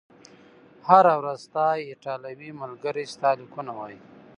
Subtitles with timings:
[0.87, 3.99] هره ورځ، ستا ایټالوي ملګري ستا لیکونه وایي؟